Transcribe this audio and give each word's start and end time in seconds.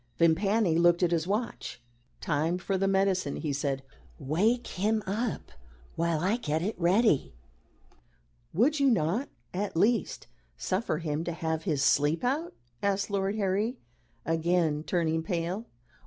Vimpany 0.17 0.79
looked 0.79 1.03
at 1.03 1.11
his 1.11 1.27
watch. 1.27 1.79
"Time 2.21 2.57
for 2.57 2.75
the 2.75 2.87
medicine," 2.87 3.35
he 3.35 3.53
said. 3.53 3.83
"Wake 4.17 4.65
him 4.65 5.03
up 5.05 5.51
while 5.95 6.19
I 6.21 6.37
get 6.37 6.63
it 6.63 6.73
ready." 6.79 7.35
"Would 8.51 8.79
you 8.79 8.89
not 8.89 9.29
at 9.53 9.77
least 9.77 10.25
suffer 10.57 10.97
him 10.97 11.23
to 11.25 11.31
have 11.31 11.65
his 11.65 11.83
sleep 11.83 12.23
out?" 12.23 12.55
asked 12.81 13.11
Lord 13.11 13.35
Harry, 13.35 13.77
again 14.25 14.81
turning 14.83 15.21
pale. 15.21 15.67